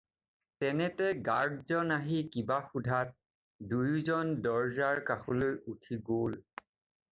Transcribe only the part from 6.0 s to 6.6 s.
গ'ল।